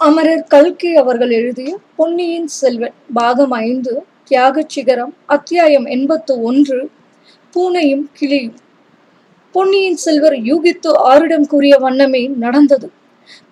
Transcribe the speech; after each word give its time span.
அமரர் 0.00 0.44
கல்கி 0.48 0.94
அவர்கள் 0.96 1.30
எழுதிய 1.30 1.78
பொன்னியின் 1.96 2.46
செல்வன் 2.46 2.92
பாகம் 3.14 3.50
ஐந்து 3.50 4.02
தியாகச் 4.30 4.68
சிகரம் 4.68 5.14
அத்தியாயம் 5.26 5.84
எண்பத்து 5.84 6.42
ஒன்று 6.42 6.90
பூனையும் 7.56 8.04
கிளியும். 8.12 8.54
பொன்னியின் 9.52 9.96
செல்வர் 9.96 10.32
யூகித்து 10.32 10.92
ஆரிடம் 11.04 11.46
கூறிய 11.46 11.76
வண்ணமே 11.76 12.26
நடந்தது. 12.26 12.90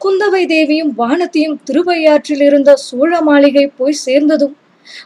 குந்தவை 0.04 0.46
தேவியும் 0.46 0.94
வானத்தையும் 0.94 1.60
திருவையாற்றில் 1.64 2.40
இருந்த 2.40 2.76
சோழ 2.76 3.22
மாளிகை 3.22 3.66
போய் 3.66 3.98
சேர்ந்ததும் 4.06 4.56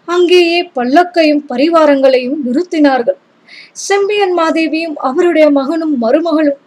அங்கேயே 0.05 0.63
பல்லக்கையும் 0.63 1.43
பரிவாரங்களையும் 1.49 2.39
நிறுத்தினார்கள். 2.45 3.19
செம்பியன் 3.73 4.39
மாதேவியும் 4.39 4.95
அவருடைய 4.95 5.51
மகனும் 5.51 6.03
மருமகளும் 6.03 6.63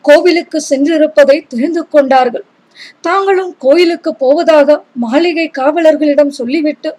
கோவிலுக்கு 0.00 0.62
சென்றிருப்பதை 0.70 1.46
தெரிந்து 1.48 1.88
கொண்டார்கள். 1.88 2.44
தாங்களும் 3.06 3.52
கோயிலுக்கு 3.64 4.10
போவதாக 4.14 4.78
மாளிகை 5.04 5.46
காவலர்களிடம் 5.58 6.32
சொல்லிவிட்டு 6.38 6.90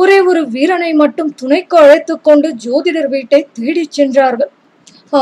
ஒரே 0.00 0.16
ஒரு 0.30 0.40
வீரனை 0.54 0.90
மட்டும் 0.92 1.30
துணைக்கு 1.40 1.76
அழைத்து 1.82 2.14
கொண்டு 2.20 2.48
ஜோதிடர் 2.64 3.08
வீட்டை 3.14 3.40
தேடிச் 3.58 3.94
சென்றார்கள். 3.98 4.50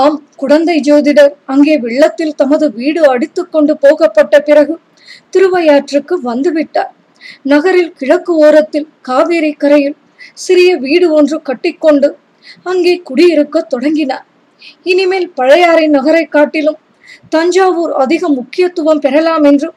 ஆம் 0.01 0.19
குழந்தை 0.37 0.77
ஜோதிடர் 0.89 1.33
அங்கே 1.53 1.75
வெள்ளத்தில் 1.85 2.35
தமது 2.35 2.67
வீடு 2.79 3.01
அடித்துக் 3.13 3.53
கொண்டு 3.55 3.75
போகப்பட்ட 3.85 4.41
பிறகு 4.49 4.75
திருவையாற்றுக்கு 5.35 6.15
வந்துவிட்டார். 6.31 6.93
நகரில் 7.53 7.93
கிழக்கு 7.99 8.33
ஓரத்தில் 8.47 8.89
காவேரி 9.09 9.53
கரையில் 9.63 9.97
சிறிய 10.45 10.71
வீடு 10.77 11.07
ஒன்று 11.19 11.37
கட்டிக்கொண்டு 11.43 12.09
அங்கே 12.71 12.95
குடியிருக்க 13.09 13.67
தொடங்கினார். 13.75 14.27
இனிமேல் 14.91 15.29
பழையாறை 15.39 15.87
நகரை 15.97 16.25
காட்டிலும் 16.37 16.81
தஞ்சாவூர் 17.35 17.93
அதிக 18.03 18.29
முக்கியத்துவம் 18.39 19.03
பெறலாம் 19.07 19.45
என்று 19.51 19.69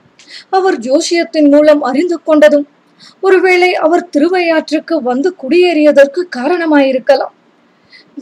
அவர் 0.50 0.78
ஜோசியத்தின் 0.80 1.50
மூலம் 1.54 1.82
அறிந்து 1.82 2.18
கொண்டதும் 2.28 2.66
ஒருவேளை 3.22 3.72
அவர் 3.86 4.09
திருவையாற்றுக்கு 4.14 4.95
வந்து 5.09 5.30
குடியேறியதற்கு 5.42 6.22
காரணமாயிருக்கலாம். 6.38 7.34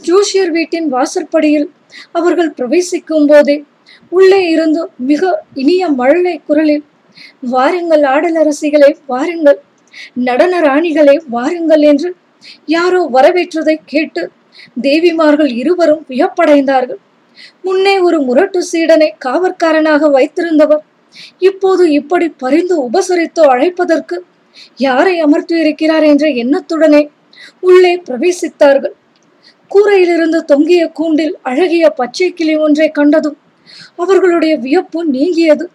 ஜோஷியர் 0.06 0.50
வீட்டின் 0.56 0.88
வாசற்படியில் 0.88 1.68
அவர்கள் 2.12 2.50
பிரவேசிக்கும் 2.50 3.26
போதே 3.26 3.56
உள்ளே 4.08 4.40
இருந்து 4.50 4.82
மிக 5.10 5.22
இனிய 5.54 5.88
மழலை 6.00 6.34
குரலில் 6.46 6.84
வாருங்கள் 7.54 8.04
ஆடலரசிகளே 8.14 8.90
வாருங்கள். 9.12 9.58
நடன 10.28 10.54
ராணிகளே 10.60 11.16
வாருங்கள் 11.36 11.84
என்று 11.90 12.10
யாரோ 12.74 13.00
வரவேற்றதை 13.12 13.76
கேட்டு 13.92 14.22
தேவிமார்கள் 14.82 15.52
இருவரும் 15.62 16.02
வியப்படைந்தார்கள். 16.08 17.00
முன்னே 17.62 17.94
ஒரு 17.98 18.18
முரட்டு 18.20 18.60
சீடனை 18.72 19.08
காவற்காரனாக 19.24 20.10
வைத்திருந்தவர் 20.16 20.82
இப்போது 21.38 21.84
இப்படி 21.92 22.28
பரிந்து 22.28 22.76
உபசரித்து 22.86 23.42
அழைப்பதற்கு 23.54 24.16
யாரை 24.76 25.14
அமர்த்தி 25.20 25.56
இருக்கிறார் 25.58 26.02
என்ற 26.02 26.26
எண்ணத்துடனே 26.42 27.02
உள்ளே 27.60 27.92
பிரவேசித்தார்கள். 28.06 28.94
கூரையிலிருந்து 29.70 30.38
தொங்கிய 30.44 30.82
கூண்டில் 30.88 31.34
அழகிய 31.42 31.90
பச்சை 31.90 32.28
கிளி 32.32 32.54
ஒன்றை 32.56 32.88
கண்டதும் 32.90 33.38
அவர்களுடைய 33.96 34.56
வியப்பு 34.56 35.00
நீங்கியது. 35.04 35.66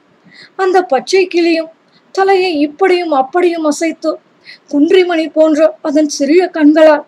அந்த 0.55 0.77
பச்சை 0.83 1.27
கிளியும் 1.27 1.71
தலையை 2.15 2.51
இப்படியும் 2.59 3.11
அப்படியும் 3.11 3.63
அசைத்து 3.63 4.11
குன்றிமணி 4.71 5.25
போன்ற 5.33 5.59
அதன் 5.81 6.09
சிறிய 6.09 6.41
கண்களால் 6.47 7.05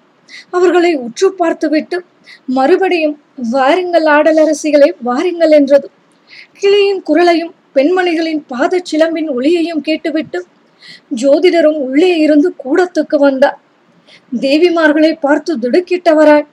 அவர்களை 0.49 0.91
உற்று 0.95 1.27
பார்த்துவிட்டு 1.33 1.97
மறுபடியும் 2.45 3.15
வாருங்கள் 3.51 4.07
ஆடலரசிகளை 4.17 4.89
வாருங்கள் 5.03 5.51
என்றது. 5.51 5.87
கிளியின் 6.59 7.01
குரலையும் 7.01 7.53
பெண்மணிகளின் 7.75 8.41
பாத 8.47 8.81
சிலம்பின் 8.89 9.29
ஒளியையும் 9.35 9.83
கேட்டுவிட்டு 9.87 10.39
ஜோதிடரும் 11.21 11.79
உள்ளே 11.87 12.11
இருந்து 12.17 12.49
கூடத்துக்கு 12.63 13.17
வந்தார். 13.27 13.57
தேவிமார்களை 14.45 15.11
பார்த்து 15.19 15.51
திடுக்கிட்டவராய் 15.63 16.47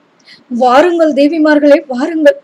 வாருங்கள் 0.61 1.13
தேவிமார்களே 1.19 1.79
வாருங்கள். 1.87 2.37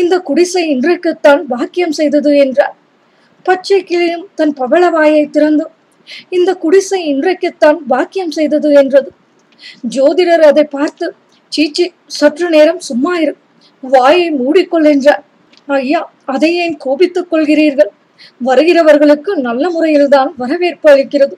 இந்த 0.00 0.14
குடிசை 0.28 0.62
இன்றைக்குத்தான் 0.74 1.42
பாக்கியம் 1.52 1.94
செய்தது 1.98 2.30
என்றார். 2.44 2.74
பச்சை 3.46 3.78
கிளியும் 3.84 4.26
தன் 4.34 4.52
பவள 4.52 4.82
வாயை 4.90 5.24
திறந்து 5.36 5.64
இந்த 6.36 6.50
குடிசை 6.64 7.00
இன்றைக்குத்தான் 7.12 7.78
பாக்கியம் 7.92 8.34
செய்தது 8.38 8.68
என்றது. 8.80 9.10
ஜோதிடர் 9.96 10.44
அதை 10.50 10.64
பார்த்து 10.76 11.06
சீச்சி 11.52 11.84
சற்று 12.18 12.46
நேரம் 12.48 12.80
சும்மா 12.88 13.12
இரு. 13.18 13.34
வாயை 13.82 14.28
மூடிக்கொள் 14.40 14.88
என்றார். 14.92 15.22
ஐயா 15.78 16.00
அதை 16.34 16.50
ஏன் 16.64 16.76
கோபித்துக் 16.76 17.30
கொள்கிறீர்கள். 17.32 17.90
வருகிறவர்களுக்கு 18.48 19.32
நல்ல 19.46 19.64
முறையில்தான் 19.74 20.30
வரவேற்பு 20.42 20.88
அளிக்கிறது. 20.92 21.34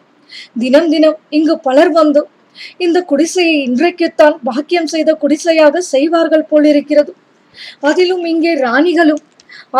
தினம் 0.63 0.89
தினம் 0.95 1.19
இங்கு 1.39 1.55
பலர் 1.67 1.93
வந்து 2.01 2.23
இந்த 2.85 2.99
குடிசையை 3.11 3.55
இன்றைக்குத்தான் 3.69 4.37
பாக்கியம் 4.49 4.91
செய்த 4.95 5.11
குடிசையாக 5.23 5.81
செய்வார்கள் 5.93 6.49
போலிருக்கிறது. 6.51 7.13
அதிலும் 7.89 8.25
இங்கே 8.33 8.53
ராணிகளும் 8.67 9.23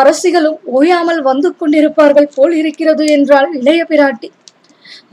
அரசிகளும் 0.01 0.59
ஓயாமல் 0.77 1.21
வந்து 1.29 1.49
கொண்டிருப்பார்கள் 1.61 2.33
போல் 2.37 2.55
இருக்கிறது 2.61 3.05
என்றால் 3.17 3.49
இளைய 3.61 3.83
பிராட்டி. 3.91 4.29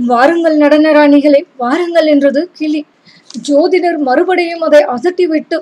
வாருங்கள் 0.10 0.58
நடன 0.64 0.92
ராணிகளே 0.98 1.42
வாருங்கள் 1.64 2.08
என்றது 2.14 2.42
கிளி. 2.58 2.82
ஜோதிடர் 3.48 4.00
மறுபடியும் 4.08 4.64
அதை 4.68 4.82
அதட்டிவிட்டு 4.96 5.58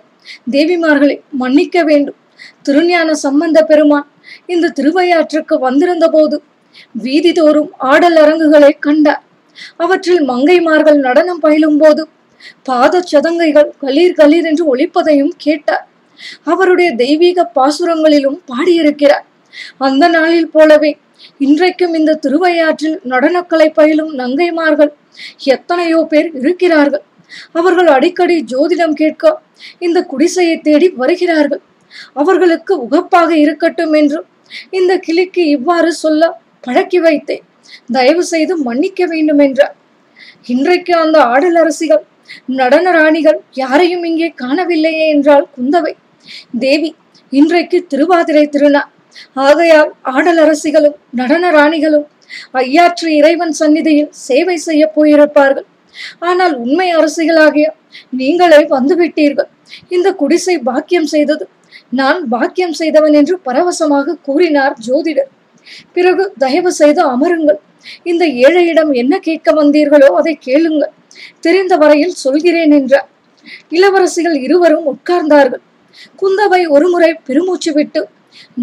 தேவிமார்களை 0.55 1.17
மன்னிக்க 1.41 1.83
வேண்டும். 1.89 2.17
திருஞான 2.65 3.09
சம்பந்த 3.25 3.59
பெருமான் 3.69 4.07
இந்த 4.53 4.71
திருவையாற்றுக்கு 4.77 5.55
வந்திருந்த 5.67 6.07
போது 6.15 6.37
வீதி 7.05 7.31
தோறும் 7.39 7.71
ஆடல் 7.91 8.17
அரங்குகளை 8.23 8.71
கண்டார். 8.85 9.23
அவற்றில் 9.83 10.23
மங்கைமார்கள் 10.31 10.99
நடனம் 11.07 11.41
பயிலும் 11.45 11.79
போது 11.81 12.03
பாத 12.67 13.01
சதங்கைகள் 13.11 13.69
கலீர் 13.83 14.17
கலீர் 14.19 14.47
என்று 14.51 14.65
ஒழிப்பதையும் 14.73 15.33
கேட்டார். 15.45 15.85
அவருடைய 16.51 16.89
தெய்வீக 17.01 17.45
பாசுரங்களிலும் 17.57 18.39
பாடியிருக்கிறார். 18.51 19.25
அந்த 19.87 20.03
நாளில் 20.15 20.49
போலவே 20.55 20.91
இன்றைக்கும் 21.45 21.93
இந்த 21.99 22.17
திருவையாற்றில் 22.23 22.97
நடனக்கலை 23.11 23.67
பயிலும் 23.79 24.11
நங்கைமார்கள் 24.19 24.91
எத்தனையோ 25.55 25.99
பேர் 26.11 26.29
இருக்கிறார்கள். 26.41 27.03
அவர்கள் 27.59 27.89
அடிக்கடி 27.95 28.35
ஜோதிடம் 28.51 28.95
கேட்க 29.01 29.33
இந்த 29.85 29.99
குடிசையை 30.11 30.55
தேடி 30.67 30.87
வருகிறார்கள். 31.01 31.61
அவர்களுக்கு 32.21 32.73
உகப்பாக 32.85 33.29
இருக்கட்டும் 33.45 33.93
என்று 34.01 34.19
இந்த 34.79 34.93
கிளிக்கு 35.07 35.43
இவ்வாறு 35.55 35.91
சொல்ல 36.03 36.31
பழக்கி 36.65 36.99
வைத்தேன். 37.05 37.43
தயவு 37.95 38.23
செய்து 38.33 38.53
மன்னிக்க 38.67 39.01
வேண்டும் 39.11 39.41
என்றார். 39.45 39.75
இன்றைக்கு 40.53 40.93
அந்த 41.03 41.17
ஆடல் 41.33 41.57
அரசிகள் 41.63 42.03
நடன 42.59 42.91
ராணிகள் 42.97 43.39
யாரையும் 43.61 44.05
இங்கே 44.09 44.29
காணவில்லையே 44.43 45.05
என்றால் 45.15 45.45
குந்தவை. 45.55 45.93
தேவி 46.63 46.89
இன்றைக்கு 47.33 47.77
திருவாதிரை 47.91 48.45
திருநாள். 48.55 48.89
ஆகையால் 49.45 49.91
ஆடல் 50.13 50.41
அரசிகளும் 50.43 50.97
நடன 51.19 51.45
ராணிகளும் 51.57 52.07
ஐயாற்று 52.61 53.07
இறைவன் 53.19 53.53
சந்நிதியில் 53.59 54.11
சேவை 54.27 54.57
செய்ய 54.67 54.83
போயிருப்பார்கள். 54.97 55.67
ஆனால் 56.29 56.53
உண்மை 56.63 56.87
அரசிகளாகிய 56.97 57.67
நீங்களே 58.19 58.59
வந்துவிட்டீர்கள். 58.75 59.49
இந்த 59.95 60.07
குடிசை 60.21 60.55
பாக்கியம் 60.67 61.09
செய்தது 61.13 61.45
நான் 61.91 62.19
பாக்கியம் 62.29 62.73
செய்தவன் 62.73 63.13
என்று 63.13 63.35
பரவசமாக 63.39 64.17
கூறினார் 64.27 64.75
ஜோதிடர். 64.87 65.31
பிறகு 65.93 66.33
தயவு 66.37 66.71
செய்து 66.71 67.01
அமருங்கள். 67.13 67.59
இந்த 68.03 68.25
ஏழையிடம் 68.25 68.91
என்ன 68.93 69.19
கேட்க 69.19 69.51
வந்தீர்களோ 69.51 70.09
அதை 70.19 70.33
கேளுங்கள். 70.47 70.93
தெரிந்த 71.39 71.73
வரையில் 71.77 72.15
சொல்கிறேன் 72.23 72.71
என்றார். 72.71 73.07
இளவரசிகள் 73.69 74.37
இருவரும் 74.45 74.87
உட்கார்ந்தார்கள். 74.93 75.63
குந்தவை 76.21 76.61
ஒருமுறை 76.67 77.11
பெருமூச்சு 77.27 77.71
விட்டு 77.73 78.01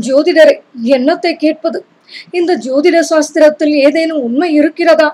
ஜோதிடரை 0.06 0.56
என்னத்தை 0.96 1.32
கேட்பது? 1.36 1.78
இந்த 2.30 2.52
ஜோதிட 2.56 2.98
சாஸ்திரத்தில் 3.10 3.74
ஏதேனும் 3.86 4.22
உண்மை 4.22 4.54
இருக்கிறதா? 4.54 5.08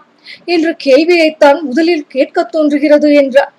என்ற 0.44 0.76
கேள்வியைத்தான் 0.84 1.58
முதலில் 1.62 2.06
கேட்க 2.06 2.44
தோன்றுகிறது 2.44 3.14
என்றார். 3.14 3.52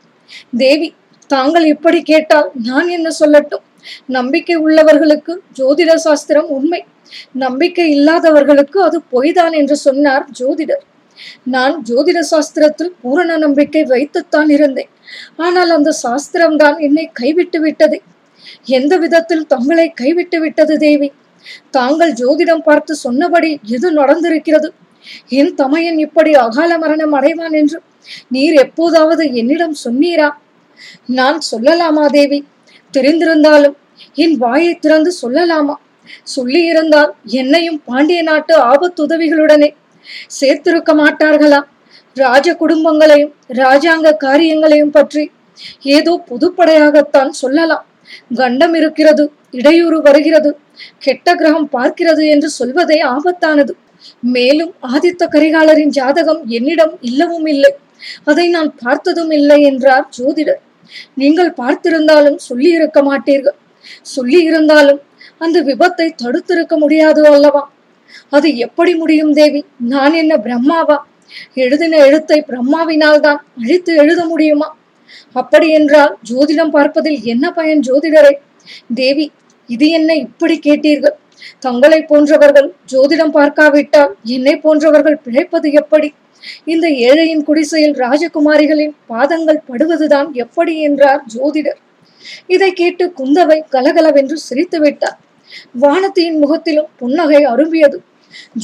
தேவி 0.58 0.90
தாங்கள் 1.30 1.66
இப்படி 1.66 2.02
கேட்டால் 2.02 2.50
நான் 2.54 2.88
என்ன 2.88 3.10
சொல்லட்டும்? 3.20 3.64
நம்பிக்கை 4.06 4.56
உள்ளவர்களுக்கு 4.58 5.34
ஜோதிட 5.60 5.94
சாஸ்திரம் 5.96 6.50
உண்மை. 6.50 6.82
நம்பிக்கை 7.32 7.86
இல்லாதவர்களுக்கு 7.90 8.82
அது 8.82 9.02
பொய்தான் 9.12 9.52
என்று 9.52 9.76
சொன்னார் 9.76 10.26
ஜோதிடர். 10.40 10.84
நான் 11.44 11.76
ஜோதிட 11.90 12.20
சாஸ்திரத்தில் 12.32 12.94
பூரண 13.02 13.38
நம்பிக்கை 13.38 13.84
வைத்துத்தான் 13.84 14.50
இருந்தேன். 14.50 14.90
ஆனால் 15.38 15.70
அந்த 15.70 15.92
சாஸ்திரம்தான் 16.04 16.78
என்னை 16.80 17.10
கைவிட்டு 17.14 17.60
விட்டது. 17.62 18.02
எந்த 18.78 18.98
விதத்தில் 18.98 19.46
தங்களை 19.46 19.90
கைவிட்டு 19.90 20.40
விட்டது 20.40 20.78
தேவி? 20.78 21.12
தாங்கள் 21.70 22.14
ஜோதிடம் 22.14 22.64
பார்த்து 22.64 22.96
சொன்னபடி 22.96 23.60
எது 23.76 23.88
நடந்திருக்கிறது? 23.92 24.70
என் 25.30 25.54
தமையன் 25.56 25.98
இப்படி 25.98 26.34
அகால 26.34 26.78
மரணம் 26.78 27.14
அடைவான் 27.14 27.56
என்று 27.62 27.80
நீர் 28.28 28.54
எப்போதாவது 28.54 29.34
என்னிடம் 29.34 29.76
சொன்னீரா? 29.84 30.30
நான் 31.06 31.40
சொல்லலாமா 31.52 32.06
தேவி? 32.06 32.40
தெரிந்திருந்தாலும் 32.96 33.76
என் 34.24 34.36
வாயை 34.38 34.74
திறந்து 34.76 35.12
சொல்லலாமா? 35.22 35.76
சொல்லியிருந்தால் 36.36 37.12
என்னையும் 37.42 37.80
பாண்டிய 37.86 38.22
நாட்டு 38.22 38.54
ஆபத்துதவிகளுடனே 38.72 39.70
சேர்த்திருக்க 40.40 40.92
மாட்டார்களா? 41.02 41.62
ராஜ 42.18 42.48
குடும்பங்களையும் 42.54 43.34
ராஜாங்க 43.62 44.10
காரியங்களையும் 44.18 44.92
பற்றி 44.92 45.24
ஏதோ 45.98 46.14
பொதுப்படையாகத்தான் 46.30 47.32
சொல்லலாம். 47.42 47.86
கண்டம் 48.36 48.76
இருக்கிறது 48.80 49.24
இடையூறு 49.52 49.98
வருகிறது 50.02 50.50
கெட்ட 51.06 51.36
கிரகம் 51.36 51.70
பார்க்கிறது 51.72 52.24
என்று 52.34 52.50
சொல்வதே 52.50 53.00
ஆபத்தானது. 53.16 53.74
மேலும் 54.36 54.74
ஆதித்த 54.94 55.24
கரிகாலரின் 55.36 55.94
ஜாதகம் 56.00 56.42
என்னிடம் 56.48 56.94
இல்லவும் 57.02 57.48
இல்லை. 57.54 57.72
அதை 58.24 58.46
நான் 58.48 58.72
பார்த்ததும் 58.84 59.32
இல்லை 59.32 59.60
என்றார் 59.62 60.08
ஜோதிடர். 60.18 60.62
நீங்கள் 61.22 61.52
பார்த்திருந்தாலும் 61.62 62.40
சொல்லி 62.50 62.70
இருக்க 62.70 63.02
மாட்டீர்கள். 63.02 63.58
சொல்லி 64.02 64.40
இருந்தாலும் 64.44 65.02
அந்த 65.38 65.58
விபத்தை 65.62 66.08
தடுத்திருக்க 66.24 66.78
முடியாது 66.78 67.22
அல்லவா? 67.32 67.64
அது 68.30 68.48
எப்படி 68.58 68.92
முடியும் 68.96 69.34
தேவி? 69.34 69.62
நான் 69.94 70.14
என்ன 70.14 70.34
பிரம்மாவா? 70.38 70.98
எழுதின 71.64 71.98
எழுத்தை 72.08 72.40
பிரம்மாவினால் 72.50 73.20
தான் 73.20 73.40
அழித்து 73.62 73.92
எழுத 73.96 74.22
முடியுமா? 74.26 74.68
அப்படி 75.42 75.68
என்றால் 75.70 76.14
ஜோதிடம் 76.30 76.74
பார்ப்பதில் 76.78 77.20
என்ன 77.34 77.52
பயன் 77.52 77.84
ஜோதிடரை? 77.88 78.34
தேவி 78.94 79.32
இது 79.70 79.90
என்ன 79.90 80.14
இப்படி 80.16 80.56
கேட்டீர்கள்? 80.60 81.16
தங்களை 81.60 82.02
போன்றவர்கள் 82.02 82.74
ஜோதிடம் 82.92 83.34
பார்க்காவிட்டால் 83.38 84.14
என்னை 84.24 84.56
போன்றவர்கள் 84.58 85.22
பிழைப்பது 85.24 85.72
எப்படி? 85.72 86.14
இந்த 86.66 86.88
ஏழையின் 86.88 87.44
குடிசையில் 87.44 87.96
ராஜகுமாரிகளின் 87.96 88.96
பாதங்கள் 89.08 89.66
படுவதுதான் 89.68 90.34
எப்படி 90.34 90.80
என்றார் 90.80 91.22
ஜோதிடர். 91.36 91.80
இதை 92.48 92.72
கேட்டு 92.74 93.14
குந்தவை 93.18 93.60
கலகலவென்று 93.70 94.38
சிரித்து 94.38 94.80
விட்டார். 94.80 95.18
வானத்தியின் 95.82 96.40
முகத்திலும் 96.40 96.90
புன்னகை 96.98 97.46
அரும்பியது. 97.46 97.98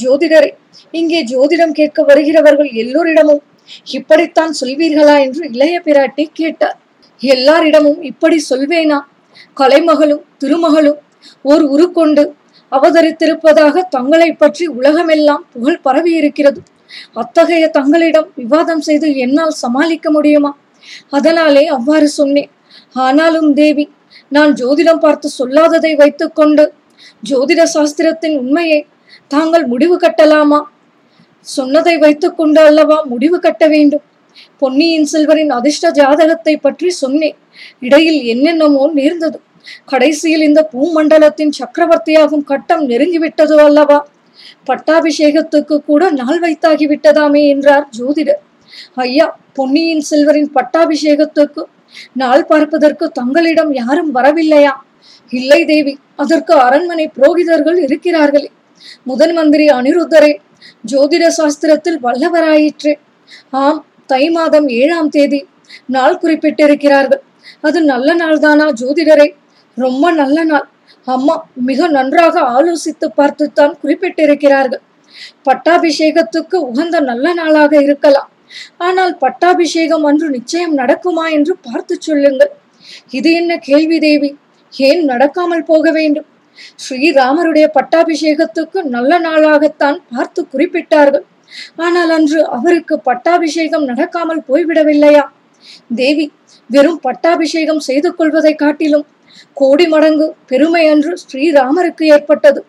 ஜோதிடரே 0.02 0.50
இங்கே 0.90 1.20
ஜோதிடம் 1.24 1.70
கேட்க 1.70 2.02
வருகிறவர்கள் 2.02 2.70
எல்லோரிடமும் 2.72 3.42
இப்படித்தான் 3.90 4.54
சொல்வீர்களா 4.60 5.16
என்று 5.20 5.42
இளைய 5.52 5.82
பிராட்டி 5.84 6.24
கேட்டார். 6.32 6.78
எல்லாரிடமும் 7.20 8.02
இப்படி 8.02 8.44
சொல்வேனா? 8.50 8.98
கலைமகளும் 9.56 10.22
திருமகளும் 10.44 10.98
ஓர் 11.42 11.62
உருக்கொண்டு 11.62 12.24
அவதரித்திருப்பதாக 12.72 13.82
தங்களை 13.88 14.32
பற்றி 14.32 14.66
உலகமெல்லாம் 14.78 15.44
புகழ் 15.52 15.80
பரவி 15.82 16.12
இருக்கிறது 16.20 16.60
அத்தகைய 17.22 17.64
தங்களிடம் 17.68 18.28
விவாதம் 18.34 18.80
செய்து 18.80 19.08
என்னால் 19.16 19.54
சமாளிக்க 19.62 20.10
முடியுமா? 20.10 20.52
அதனாலே 21.10 21.64
அவ்வாறு 21.76 22.08
சொன்னேன். 22.08 22.50
ஆனாலும் 23.06 23.50
தேவி 23.52 23.84
நான் 24.28 24.52
ஜோதிடம் 24.52 25.02
பார்த்து 25.04 25.28
சொல்லாததை 25.38 25.92
வைத்துக்கொண்டு 25.96 26.64
ஜோதிட 27.30 27.62
சாஸ்திரத்தின் 27.74 28.36
உண்மையை 28.42 28.80
தாங்கள் 29.28 29.66
முடிவு 29.66 29.96
கட்டலாமா? 29.96 30.60
சொன்னதை 31.46 31.94
வைத்துக்கொண்டு 31.98 32.60
அல்லவா 32.60 32.98
முடிவு 33.02 33.38
கட்ட 33.38 33.64
வேண்டும்? 33.66 34.04
பொன்னியின் 34.58 35.06
செல்வரின் 35.12 35.52
அதிர்ஷ்ட 35.58 35.86
ஜாதகத்தை 35.90 36.54
பற்றி 36.56 36.88
சொன்னேன். 37.02 37.36
இடையில் 37.80 38.20
என்னென்னமோ 38.24 38.90
நேர்ந்தது. 38.98 39.38
கடைசியில் 39.84 40.42
இந்த 40.42 40.60
பூமண்டலத்தின் 40.72 41.52
சக்கரவர்த்தியாகும் 41.58 42.44
கட்டம் 42.44 42.88
நெருங்கிவிட்டது 42.88 43.56
அல்லவா? 43.56 43.98
பட்டாபிஷேகத்துக்கு 44.68 45.76
கூட 45.84 46.10
நாள் 46.10 46.40
வைத்தாகிவிட்டதாமே 46.40 47.42
என்றார் 47.48 47.86
ஜோதிடர். 47.98 48.40
ஐயா 48.94 49.26
பொன்னியின் 49.52 50.04
செல்வரின் 50.10 50.50
பட்டாபிஷேகத்துக்கு 50.54 51.62
நாள் 52.12 52.44
பார்ப்பதற்கு 52.44 53.10
தங்களிடம் 53.10 53.72
யாரும் 53.72 54.14
வரவில்லையா? 54.14 54.74
இல்லை 55.30 55.64
தேவி 55.64 55.98
அதற்கு 56.16 56.54
அரண்மனை 56.54 57.10
புரோகிதர்கள் 57.16 57.78
இருக்கிறார்களே. 57.86 58.50
முதன் 59.04 59.32
மந்திரி 59.32 59.66
அனிருத்தரே 59.68 60.32
ஜோதிட 60.92 61.24
சாஸ்திரத்தில் 61.38 61.98
வல்லவராயிற்று. 62.02 62.92
ஆம் 63.50 63.84
தை 64.06 64.30
மாதம் 64.30 64.68
ஏழாம் 64.68 65.08
தேதி 65.08 65.40
நாள் 65.86 66.20
குறிப்பிட்டிருக்கிறார்கள். 66.22 67.22
அது 67.60 67.78
நல்ல 67.80 68.14
நாள்தானா 68.16 68.66
ஜோதிடரே? 68.80 69.28
ரொம்ப 69.84 70.04
நல்ல 70.20 70.38
நாள். 70.50 70.66
அம்மா 71.14 71.34
மிக 71.68 71.88
நன்றாக 71.96 72.40
ஆலோசித்து 72.56 73.06
பார்த்துத்தான் 73.18 73.74
குறிப்பிட்டிருக்கிறார்கள். 73.82 74.82
பட்டாபிஷேகத்துக்கு 75.48 76.56
உகந்த 76.70 76.96
நல்ல 77.10 77.32
நாளாக 77.40 77.72
இருக்கலாம். 77.86 78.28
ஆனால் 78.86 79.12
பட்டாபிஷேகம் 79.24 80.04
அன்று 80.10 80.28
நிச்சயம் 80.36 80.74
நடக்குமா 80.80 81.24
என்று 81.36 81.54
பார்த்து 81.66 81.94
சொல்லுங்கள். 82.08 82.52
இது 83.18 83.30
என்ன 83.40 83.52
கேள்வி 83.68 83.98
தேவி? 84.06 84.30
ஏன் 84.72 85.02
நடக்காமல் 85.10 85.68
போக 85.70 85.90
வேண்டும்? 85.98 86.28
ஸ்ரீராமருடைய 86.84 87.66
பட்டாபிஷேகத்துக்கு 87.76 88.78
நல்ல 88.94 89.12
நாளாகத்தான் 89.26 89.98
பார்த்து 90.12 90.40
குறிப்பிட்டார்கள். 90.52 91.26
ஆனால் 91.84 92.12
அன்று 92.16 92.40
அவருக்கு 92.56 92.94
பட்டாபிஷேகம் 93.08 93.86
நடக்காமல் 93.90 94.42
போய்விடவில்லையா? 94.48 95.24
தேவி 96.00 96.26
வெறும் 96.70 97.00
பட்டாபிஷேகம் 97.06 97.82
செய்து 97.86 98.10
கொள்வதை 98.18 98.52
காட்டிலும் 98.54 99.06
கோடி 99.52 99.88
மடங்கு 99.88 100.34
பெருமை 100.46 100.88
அன்று 100.88 101.16
ஸ்ரீராமருக்கு 101.22 102.02
ஏற்பட்டது. 102.02 102.64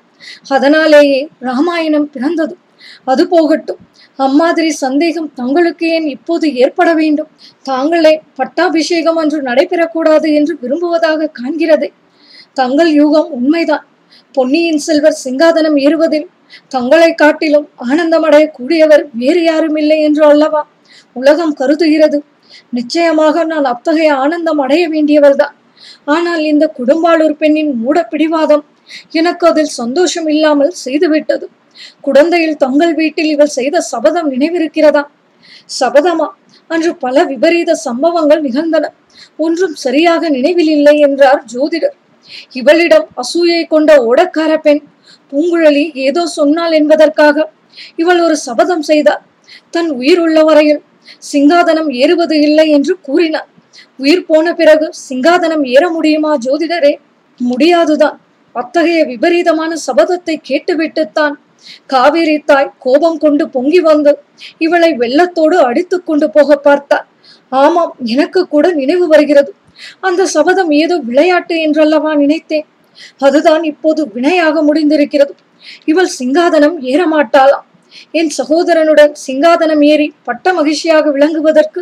அதனாலேயே 0.50 1.28
ராமாயணம் 1.40 2.10
பிறந்தது. 2.10 2.58
அது 3.06 3.28
போகட்டும். 3.28 3.78
அம்மாதிரி 4.16 4.72
சந்தேகம் 4.72 5.34
தங்களுக்கு 5.34 5.88
ஏன் 5.88 6.08
இப்போது 6.08 6.56
ஏற்பட 6.56 6.94
வேண்டும்? 6.94 7.28
தாங்களே 7.64 8.22
பட்டாபிஷேகம் 8.36 9.16
அன்று 9.16 9.42
நடைபெறக்கூடாது 9.42 10.34
என்று 10.34 10.58
விரும்புவதாக 10.62 11.32
காண்கிறதே. 11.42 11.90
தங்கள் 12.54 12.92
யூகம் 12.94 13.30
உண்மைதான். 13.30 13.86
பொன்னியின் 14.34 14.78
செல்வர் 14.78 15.18
சிங்காதனம் 15.24 15.78
ஏறுவதில் 15.80 16.28
தங்களை 16.68 17.14
காட்டிலும் 17.14 17.70
ஆனந்தமடைய 17.90 18.52
கூடியவர் 18.60 19.04
வேறு 19.14 19.44
யாரும் 19.44 19.76
இல்லை 19.76 20.02
என்று 20.02 20.26
அல்லவா? 20.26 20.68
உலகம் 21.14 21.56
கருதுகிறது. 21.60 22.20
நிச்சயமாக 22.70 23.44
நான் 23.44 23.64
அத்தகைய 23.64 24.16
ஆனந்தம் 24.16 24.60
அடைய 24.60 24.90
வேண்டியவர்தான். 24.90 25.56
ஆனால் 26.06 26.44
இந்த 26.44 26.66
குடும்பாளூர் 26.78 27.36
பெண்ணின் 27.38 27.72
மூட 27.76 27.98
பிடிவாதம் 28.12 28.64
எனக்கு 29.12 29.46
அதில் 29.48 29.74
சந்தோஷம் 29.80 30.28
இல்லாமல் 30.28 30.72
செய்துவிட்டது. 30.84 31.46
குழந்தையில் 32.02 32.58
தங்கள் 32.58 32.94
வீட்டில் 32.94 33.32
இவள் 33.34 33.56
செய்த 33.58 33.82
சபதம் 33.92 34.30
நினைவிருக்கிறதா? 34.34 35.04
சபதமா? 35.80 36.28
அன்று 36.70 36.92
பல 36.96 37.24
விபரீத 37.24 37.72
சம்பவங்கள் 37.88 38.42
நிகழ்ந்தன. 38.42 38.86
ஒன்றும் 39.38 39.76
சரியாக 39.76 40.30
நினைவில் 40.30 40.72
இல்லை 40.78 40.96
என்றார் 41.00 41.42
ஜோதிடர். 41.54 41.96
இவளிடம் 42.52 43.08
அசூயை 43.18 43.62
கொண்ட 43.66 43.92
ஓடக்கார 44.04 44.52
பெண் 44.58 44.82
பூங்குழலி 45.32 45.86
ஏதோ 46.06 46.24
சொன்னாள் 46.38 46.74
என்பதற்காக 46.80 47.48
இவள் 47.96 48.22
ஒரு 48.22 48.36
சபதம் 48.48 48.86
செய்தார் 48.90 49.22
தன் 49.72 49.90
உயிர் 49.92 50.22
உள்ள 50.22 50.40
வரையில் 50.44 50.82
சிங்காதனம் 51.24 51.90
ஏறுவது 52.02 52.36
இல்லை 52.48 52.66
என்று 52.72 52.94
கூறினார் 53.02 53.50
உயிர் 53.96 54.26
போன 54.26 54.54
பிறகு 54.54 54.88
சிங்காதனம் 55.08 55.64
ஏற 55.76 55.90
முடியுமா 55.90 56.32
ஜோதிடரே? 56.46 56.94
முடியாதுதான். 57.40 58.18
அத்தகைய 58.56 59.06
விபரீதமான 59.06 59.72
சபதத்தை 59.88 60.36
கேட்டுவிட்டுத்தான். 60.50 61.36
காவேரி 61.86 62.38
தாய் 62.40 62.72
கோபம் 62.80 63.18
கொண்டு 63.18 63.44
பொங்கி 63.50 63.80
வந்து 63.80 64.12
இவளை 64.58 64.90
வெள்ளத்தோடு 64.94 65.58
அடித்து 65.60 66.04
கொண்டு 66.04 66.30
போக 66.30 66.56
பார்த்தார் 66.56 67.06
ஆமாம் 67.52 67.94
எனக்கு 68.06 68.48
கூட 68.48 68.66
நினைவு 68.72 69.08
வருகிறது. 69.08 69.52
அந்த 70.00 70.26
சபதம் 70.26 70.72
ஏதோ 70.72 70.96
விளையாட்டு 71.00 71.56
என்றல்லவா 71.68 72.12
நினைத்தேன். 72.16 72.66
அதுதான் 73.18 73.64
இப்போது 73.64 74.02
வினையாக 74.14 74.56
முடிந்திருக்கிறது. 74.62 75.34
இவள் 75.86 76.12
சிங்காதனம் 76.20 76.78
ஏறமாட்டாளாம் 76.92 77.68
என் 78.12 78.32
சகோதரனுடன் 78.38 79.14
சிங்காதனம் 79.28 79.84
ஏறி 79.86 80.08
பட்ட 80.24 80.54
மகிழ்ச்சியாக 80.54 81.12
விளங்குவதற்கு 81.12 81.82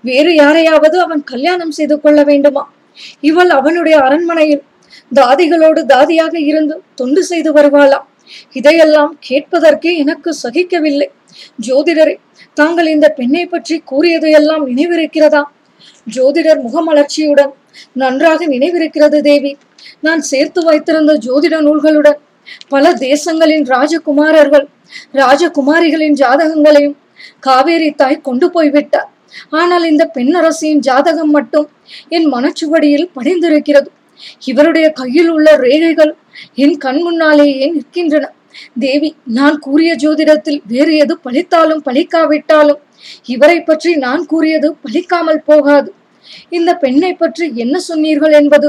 வேறு 0.00 0.34
யாரையாவது 0.34 1.00
அவன் 1.00 1.22
கல்யாணம் 1.24 1.70
செய்து 1.70 2.00
கொள்ள 2.00 2.22
வேண்டுமா? 2.24 2.64
இவள் 3.20 3.48
அவனுடைய 3.48 3.96
அரண்மனையில் 3.98 4.62
தாதிகளோடு 5.14 5.80
தாதியாக 5.86 6.34
இருந்து 6.40 6.82
தொண்டு 6.94 7.22
செய்து 7.22 7.52
வருவாளாம் 7.52 8.06
இதையெல்லாம் 8.52 9.18
கேட்பதற்கே 9.28 9.92
எனக்கு 9.96 10.30
சகிக்கவில்லை. 10.42 11.08
ஜோதிடரே 11.66 12.14
தாங்கள் 12.54 12.86
இந்த 12.86 13.08
பெண்ணை 13.08 13.46
பற்றி 13.46 13.78
கூறியது 13.78 14.30
எல்லாம் 14.30 14.66
நினைவிருக்கிறதா? 14.66 15.42
ஜோதிடர் 16.06 16.60
முகமலர்ச்சியுடன் 16.66 17.52
நன்றாக 17.92 18.46
நினைவிருக்கிறது 18.46 19.20
தேவி. 19.20 19.52
நான் 20.00 20.20
சேர்த்து 20.20 20.60
வைத்திருந்த 20.64 21.12
ஜோதிட 21.26 21.56
நூல்களுடன் 21.60 22.18
பல 22.68 22.92
தேசங்களின் 22.92 23.64
ராஜகுமாரர்கள் 23.64 24.66
ராஜகுமாரிகளின் 25.12 26.16
ஜாதகங்களையும் 26.22 26.96
காவேரி 27.40 27.90
தாய் 27.90 28.24
கொண்டு 28.28 28.50
போய்விட்டார். 28.50 29.08
ஆனால் 29.50 29.84
இந்த 29.84 30.04
பெண்ணரசியின் 30.14 30.82
ஜாதகம் 30.88 31.30
மட்டும் 31.30 31.68
என் 32.08 32.28
மனச்சுவடியில் 32.34 33.10
படிந்திருக்கிறது. 33.14 33.88
இவருடைய 34.44 34.86
கையில் 34.92 35.28
உள்ள 35.28 35.56
ரேகைகள் 35.56 36.12
என் 36.54 36.76
கண் 36.76 37.00
முன்னாலேயே 37.02 37.66
நிற்கின்றன. 37.76 38.26
தேவி 38.78 39.14
நான் 39.24 39.58
கூறிய 39.58 39.90
ஜோதிடத்தில் 39.94 40.60
வேறு 40.66 40.96
எது 40.96 41.14
பழித்தாலும் 41.24 41.82
பழிக்காவிட்டாலும் 41.84 42.80
இவரை 43.24 43.58
பற்றி 43.62 43.94
நான் 43.96 44.26
கூறியது 44.26 44.76
பழிக்காமல் 44.84 45.42
போகாது. 45.44 45.94
இந்த 46.48 46.70
பெண்ணை 46.76 47.12
பற்றி 47.14 47.52
என்ன 47.54 47.78
சொன்னீர்கள் 47.78 48.32
என்பது 48.32 48.68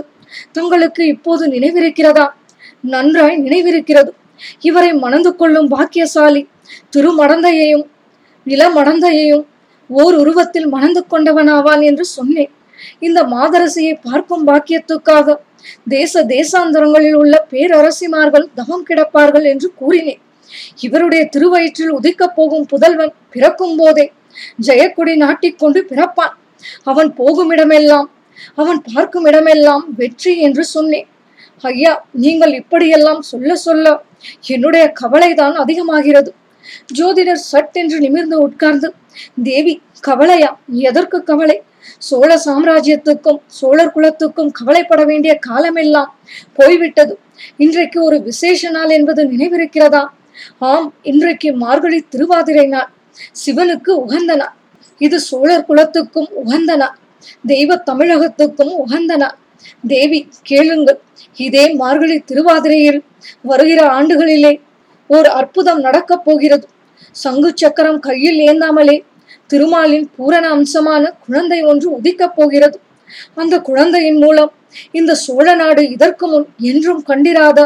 தங்களுக்கு 0.51 1.03
இப்போது 1.07 1.43
நினைவிருக்கிறதா? 1.47 2.27
நன்றாய் 2.93 3.37
நினைவிருக்கிறது. 3.41 4.11
இவரை 4.59 4.91
மணந்து 4.93 5.35
கொள்ளும் 5.35 5.67
பாக்கியசாலி 5.67 6.47
திருமடந்தையையும் 6.95 7.85
நிலமடந்தையையும் 8.45 9.45
ஓர் 9.89 10.15
உருவத்தில் 10.15 10.67
மணந்து 10.67 11.01
கொண்டவனாவான் 11.11 11.81
என்று 11.81 12.05
சொன்னேன். 12.05 12.51
இந்த 12.99 13.23
மாதரசியை 13.23 13.93
பார்க்கும் 14.01 14.47
பாக்கியத்துக்காக 14.47 15.35
தேச 15.87 16.23
தேசாந்தரங்களில் 16.25 17.17
உள்ள 17.21 17.35
பேரரசிமார்கள் 17.51 18.47
தவம் 18.59 18.85
கிடப்பார்கள் 18.89 19.45
என்று 19.53 19.73
கூறினேன். 19.73 20.21
இவருடைய 20.79 21.23
திருவயிற்றில் 21.33 21.93
உதிக்கப் 21.99 22.35
போகும் 22.35 22.65
புதல்வன் 22.71 23.13
பிறக்கும் 23.29 23.75
போதே 23.75 24.05
ஜெயக்குடி 24.67 25.13
நாட்டிக்கொண்டு 25.15 25.79
பிறப்பான். 25.91 26.33
அவன் 26.83 27.09
போகும் 27.13 27.51
இடமெல்லாம் 27.51 28.09
அவன் 28.55 28.79
பார்க்கும் 28.93 29.25
இடமெல்லாம் 29.25 29.83
வெற்றி 29.99 30.33
என்று 30.39 30.63
சொன்னேன். 30.63 31.07
ஐயா 31.61 31.93
நீங்கள் 32.11 32.53
இப்படியெல்லாம் 32.53 33.21
சொல்ல 33.21 33.55
சொல்ல 33.55 33.85
என்னுடைய 34.53 34.85
கவலைதான் 35.01 35.55
அதிகமாகிறது. 35.55 36.31
ஜோதிடர் 36.97 37.47
சட் 37.51 37.77
என்று 37.81 37.97
நிமிர்ந்து 37.99 38.37
உட்கார்ந்து 38.47 38.87
தேவி 39.43 39.81
கவலையா? 39.99 40.59
எதற்கு 40.71 41.23
கவலை? 41.23 41.61
சோழ 41.97 42.41
சாம்ராஜ்யத்துக்கும் 42.45 43.39
சோழர் 43.47 43.91
குலத்துக்கும் 43.91 44.51
கவலைப்பட 44.51 45.03
வேண்டிய 45.03 45.35
காலமெல்லாம் 45.35 46.19
போய்விட்டது. 46.53 47.19
இன்றைக்கு 47.57 48.03
ஒரு 48.03 48.21
விசேஷ 48.21 48.69
நாள் 48.69 48.89
என்பது 48.89 49.23
நினைவிருக்கிறதா? 49.23 50.05
ஆம் 50.59 50.93
இன்றைக்கு 51.01 51.53
மார்கழி 51.53 52.01
திருவாதிரை 52.01 52.67
நாள். 52.67 52.89
சிவனுக்கு 53.45 53.89
உகந்த 53.89 54.35
நாள். 54.35 54.53
இது 54.97 55.19
சோழர் 55.19 55.65
குலத்துக்கும் 55.65 56.29
உகந்த 56.33 56.75
நாள். 56.75 56.97
தெய்வ 57.47 57.83
தமிழகத்துக்கும் 57.91 58.73
உகந்த 58.75 59.15
நாள். 59.15 59.37
தேவி 59.87 60.29
கேளுங்கள். 60.41 60.99
இதே 61.35 61.73
மார்கழி 61.73 62.17
திருவாதிரையில் 62.19 63.01
வருகிற 63.41 63.87
ஆண்டுகளிலே 63.87 64.61
ஒரு 65.07 65.29
அற்புதம் 65.29 65.79
நடக்கப் 65.79 66.23
போகிறது. 66.23 66.67
சங்கு 67.11 67.53
சக்கரம் 67.55 67.99
கையில் 67.99 68.39
ஏந்தாமலே. 68.49 68.97
திருமாலின் 69.47 70.09
பூரண 70.15 70.45
அம்சமான 70.55 71.03
குழந்தை 71.25 71.61
ஒன்று 71.61 71.87
உதிக்கப் 71.97 72.35
போகிறது. 72.35 72.79
அந்த 73.35 73.61
குழந்தையின் 73.61 74.17
மூலம் 74.17 74.51
இந்த 74.91 75.15
சோழ 75.15 75.55
நாடு 75.55 75.89
இதற்கு 75.89 76.27
முன் 76.27 76.47
என்றும் 76.57 77.01
கண்டிராத 77.03 77.59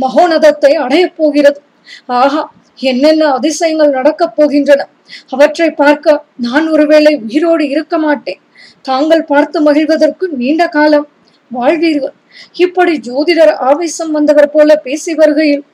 மகோனதத்தை 0.00 0.72
அடையப் 0.74 1.16
போகிறது. 1.16 1.60
ஆகா 2.06 2.42
என்னென்ன 2.80 3.24
அதிசயங்கள் 3.32 3.90
நடக்கப் 3.90 4.36
போகின்றன? 4.36 4.82
அவற்றை 5.30 5.70
பார்க்க 5.70 6.24
நான் 6.36 6.68
ஒருவேளை 6.68 7.12
உயிரோடு 7.16 7.68
இருக்க 7.68 7.98
மாட்டேன். 7.98 8.40
தாங்கள் 8.82 9.24
பார்த்து 9.24 9.60
மகிழ்வதற்கு 9.60 10.28
நீண்ட 10.40 10.68
காலம் 10.68 11.06
வாழ்வீர்கள். 11.50 12.14
இப்படி 12.56 13.00
ஜோதிடர் 13.08 13.54
ஆவேசம் 13.68 14.10
வந்தவர் 14.10 14.50
போல 14.50 14.76
பேசி 14.76 15.14
வருகையில் 15.14 15.64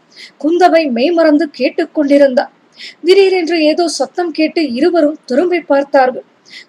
குந்தவை 0.44 0.82
மெய்மறந்து 0.90 1.48
கேட்டுக்கொண்டிருந்தார் 1.58 2.52
திடீரென்று 3.06 3.56
ஏதோ 3.70 3.84
சத்தம் 3.98 4.32
கேட்டு 4.38 4.62
இருவரும் 4.78 5.18
திரும்பி 5.30 5.60
பார்த்தார்கள். 5.72 6.26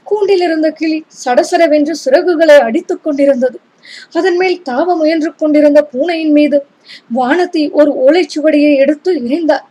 கூண்டில் 0.09 0.43
இருந்த 0.47 0.67
கிளி 0.79 0.97
சடசடவென்று 1.23 1.93
சிறகுகளை 2.03 2.57
அடித்துக் 2.67 3.03
கொண்டிருந்தது. 3.03 3.57
அதன் 4.17 4.37
மேல் 4.41 4.57
தாவ 4.69 4.87
முயன்று 4.99 5.29
கொண்டிருந்த 5.35 5.79
பூனையின் 5.93 6.33
மீது 6.37 6.57
வானத்தி 7.17 7.63
ஒரு 7.79 7.91
ஓலைச்சுவடியை 8.05 8.73
எடுத்து 8.83 9.11
எரிந்தார் 9.25 9.65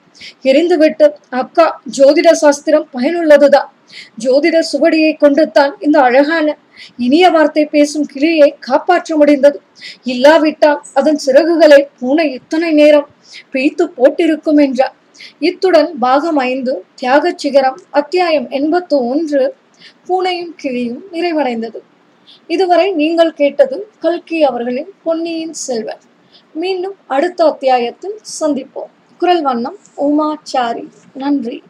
எரிந்துவிட்டு 0.51 1.07
அக்கா 1.41 1.67
ஜோதிட 1.99 2.31
சாஸ்திரம் 2.43 2.87
பயனுள்ளதுதான் 2.97 3.71
ஜோதிட 4.25 4.57
சுவடியை 4.71 5.13
கொண்டு 5.15 5.45
தான் 5.51 5.73
இந்த 5.87 5.99
அழகான 6.09 6.55
இனிய 7.07 7.25
வார்த்தை 7.31 7.65
பேசும் 7.75 8.07
கிளியை 8.13 8.49
காப்பாற்ற 8.69 9.17
முடிந்தது. 9.17 9.59
இல்லாவிட்டால் 10.13 10.81
அதன் 11.01 11.21
சிறகுகளை 11.27 11.81
பூனை 12.01 12.27
இத்தனை 12.39 12.71
நேரம் 12.73 13.09
பிய்த்து 13.53 13.85
போட்டிருக்கும் 13.99 14.61
என்றார். 14.67 14.95
இத்துடன் 15.39 15.99
பாகம் 15.99 16.37
ஐந்து 16.37 16.85
தியாக 16.95 17.33
சிகரம் 17.37 17.79
அத்தியாயம் 17.91 18.51
எண்பத்து 18.51 19.07
ஒன்று 19.07 19.55
பூனையும் 20.09 20.55
கிளியும் 20.57 21.05
நிறைவடைந்தது. 21.13 21.81
இதுவரை 22.47 22.93
நீங்கள் 22.93 23.33
கேட்டது 23.33 23.89
கல்கி 24.01 24.45
அவர்களின் 24.45 24.91
பொன்னியின் 25.03 25.53
செல்வன். 25.53 26.01
மீண்டும் 26.53 26.95
அடுத்த 27.07 27.45
அத்தியாயத்தில் 27.45 28.19
சந்திப்போம். 28.41 28.91
குரல் 29.19 29.43
வண்ணம் 29.43 29.79
உமாச்சாரி. 29.97 30.89
நன்றி. 31.15 31.63